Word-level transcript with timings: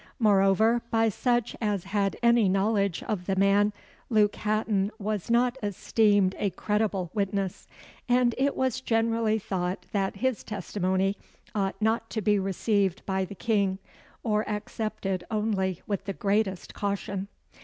Moreover, 0.17 0.81
by 0.89 1.09
such 1.09 1.55
as 1.61 1.83
had 1.83 2.15
any 2.23 2.49
knowledge 2.49 3.03
of 3.03 3.27
the 3.27 3.35
man, 3.35 3.71
Luke 4.09 4.35
Hatton 4.35 4.89
was 4.97 5.29
not 5.29 5.59
esteemed 5.61 6.33
a 6.39 6.49
credible 6.49 7.11
witness; 7.13 7.67
and 8.09 8.33
it 8.35 8.55
was 8.55 8.81
generally 8.81 9.37
thought 9.37 9.85
that 9.91 10.15
his 10.15 10.43
testimony 10.43 11.17
ought 11.53 11.79
not 11.79 12.09
to 12.09 12.21
be 12.23 12.39
received 12.39 13.05
by 13.05 13.25
the 13.25 13.35
King, 13.35 13.77
or 14.23 14.41
accepted 14.49 15.23
only 15.29 15.83
with 15.85 16.05
the 16.05 16.13
greatest 16.13 16.73
caution. 16.73 17.27